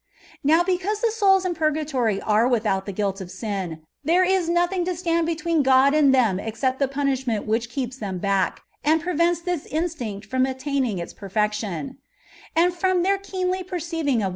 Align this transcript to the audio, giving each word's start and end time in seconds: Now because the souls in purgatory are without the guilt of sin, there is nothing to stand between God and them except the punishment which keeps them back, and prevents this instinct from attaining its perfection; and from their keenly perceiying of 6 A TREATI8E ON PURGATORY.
Now 0.43 0.63
because 0.63 1.01
the 1.01 1.11
souls 1.11 1.45
in 1.45 1.53
purgatory 1.53 2.19
are 2.21 2.47
without 2.47 2.87
the 2.87 2.91
guilt 2.91 3.21
of 3.21 3.29
sin, 3.29 3.83
there 4.03 4.23
is 4.23 4.49
nothing 4.49 4.83
to 4.85 4.95
stand 4.95 5.27
between 5.27 5.61
God 5.61 5.93
and 5.93 6.11
them 6.11 6.39
except 6.39 6.79
the 6.79 6.87
punishment 6.87 7.45
which 7.45 7.69
keeps 7.69 7.97
them 7.97 8.17
back, 8.17 8.61
and 8.83 8.99
prevents 8.99 9.41
this 9.41 9.67
instinct 9.67 10.25
from 10.25 10.47
attaining 10.47 10.97
its 10.97 11.13
perfection; 11.13 11.99
and 12.55 12.73
from 12.73 13.03
their 13.03 13.19
keenly 13.19 13.61
perceiying 13.61 13.61
of 13.61 13.75
6 13.75 13.83
A 13.83 13.93
TREATI8E 13.93 13.99
ON 14.13 14.17
PURGATORY. 14.21 14.27